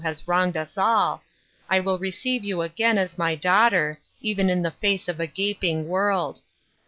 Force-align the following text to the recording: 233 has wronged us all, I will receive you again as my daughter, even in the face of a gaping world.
233 0.01 0.23
has 0.23 0.27
wronged 0.27 0.57
us 0.57 0.77
all, 0.79 1.23
I 1.69 1.79
will 1.79 1.99
receive 1.99 2.43
you 2.43 2.63
again 2.63 2.97
as 2.97 3.19
my 3.19 3.35
daughter, 3.35 3.99
even 4.19 4.49
in 4.49 4.63
the 4.63 4.71
face 4.71 5.07
of 5.07 5.19
a 5.19 5.27
gaping 5.27 5.87
world. 5.87 6.41